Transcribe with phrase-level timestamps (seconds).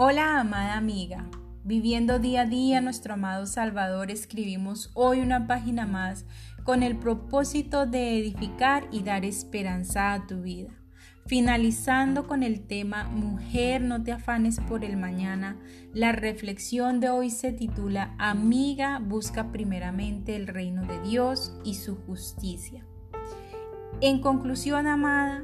[0.00, 1.28] Hola amada amiga,
[1.64, 6.24] viviendo día a día nuestro amado Salvador, escribimos hoy una página más
[6.62, 10.70] con el propósito de edificar y dar esperanza a tu vida.
[11.26, 15.58] Finalizando con el tema Mujer, no te afanes por el mañana,
[15.92, 21.96] la reflexión de hoy se titula Amiga, busca primeramente el reino de Dios y su
[21.96, 22.86] justicia.
[24.00, 25.42] En conclusión, amada,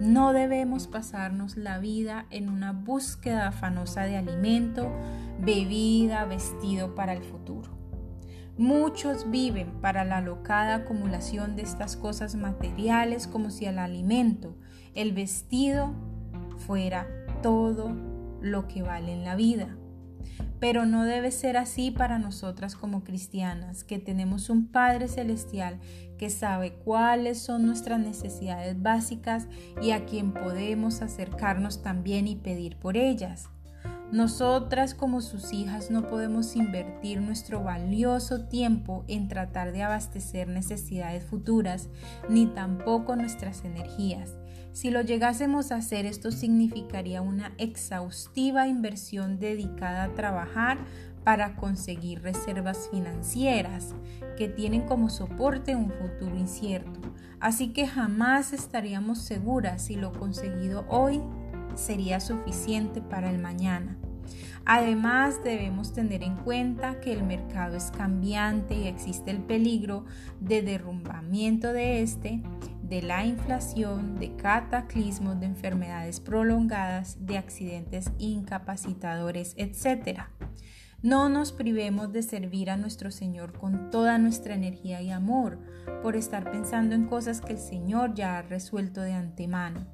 [0.00, 4.92] no debemos pasarnos la vida en una búsqueda afanosa de alimento,
[5.40, 7.76] bebida, vestido para el futuro.
[8.56, 14.56] Muchos viven para la locada acumulación de estas cosas materiales como si el alimento,
[14.94, 15.94] el vestido,
[16.66, 17.06] fuera
[17.42, 17.92] todo
[18.40, 19.77] lo que vale en la vida.
[20.60, 25.78] Pero no debe ser así para nosotras como cristianas, que tenemos un Padre Celestial
[26.18, 29.46] que sabe cuáles son nuestras necesidades básicas
[29.80, 33.48] y a quien podemos acercarnos también y pedir por ellas.
[34.10, 41.24] Nosotras como sus hijas no podemos invertir nuestro valioso tiempo en tratar de abastecer necesidades
[41.24, 41.90] futuras,
[42.30, 44.30] ni tampoco nuestras energías.
[44.72, 50.78] Si lo llegásemos a hacer, esto significaría una exhaustiva inversión dedicada a trabajar
[51.24, 53.94] para conseguir reservas financieras
[54.36, 57.00] que tienen como soporte un futuro incierto.
[57.40, 61.20] Así que jamás estaríamos seguras si lo conseguido hoy
[61.74, 63.96] sería suficiente para el mañana.
[64.64, 70.04] Además, debemos tener en cuenta que el mercado es cambiante y existe el peligro
[70.40, 72.42] de derrumbamiento de este,
[72.88, 80.20] de la inflación, de cataclismos, de enfermedades prolongadas, de accidentes incapacitadores, etc.
[81.02, 85.58] No nos privemos de servir a nuestro Señor con toda nuestra energía y amor
[86.02, 89.86] por estar pensando en cosas que el Señor ya ha resuelto de antemano.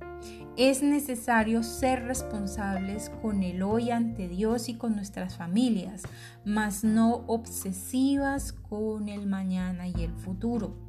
[0.56, 6.04] Es necesario ser responsables con el hoy ante Dios y con nuestras familias,
[6.44, 10.83] mas no obsesivas con el mañana y el futuro.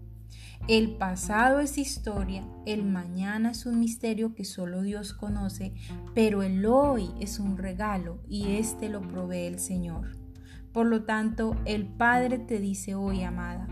[0.67, 5.73] El pasado es historia, el mañana es un misterio que solo Dios conoce,
[6.15, 10.17] pero el hoy es un regalo y este lo provee el Señor.
[10.73, 13.67] Por lo tanto, el Padre te dice hoy, amada,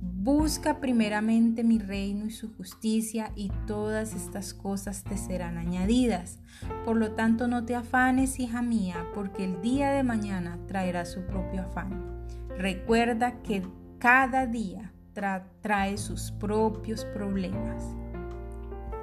[0.00, 6.38] busca primeramente mi reino y su justicia y todas estas cosas te serán añadidas.
[6.84, 11.24] Por lo tanto, no te afanes, hija mía, porque el día de mañana traerá su
[11.26, 12.26] propio afán.
[12.58, 13.62] Recuerda que
[13.98, 17.94] cada día trae sus propios problemas.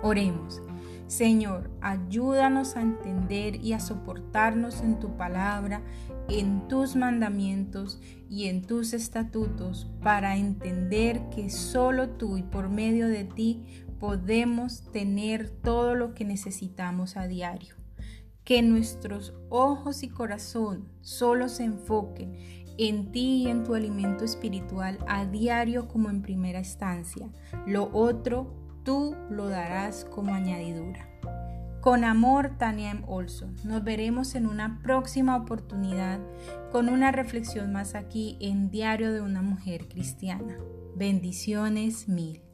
[0.04, 0.62] Oremos.
[1.08, 5.82] Señor, ayúdanos a entender y a soportarnos en tu palabra,
[6.28, 13.08] en tus mandamientos y en tus estatutos para entender que solo tú y por medio
[13.08, 13.64] de ti
[14.00, 17.76] podemos tener todo lo que necesitamos a diario.
[18.44, 25.00] Que nuestros ojos y corazón solo se enfoquen en ti y en tu alimento espiritual
[25.08, 27.30] a diario como en primera instancia.
[27.66, 31.10] Lo otro, tú lo darás como añadidura.
[31.82, 33.04] Con amor, Tania M.
[33.08, 33.56] Olson.
[33.64, 36.20] Nos veremos en una próxima oportunidad
[36.72, 40.58] con una reflexión más aquí en Diario de una Mujer Cristiana.
[40.96, 42.47] Bendiciones mil.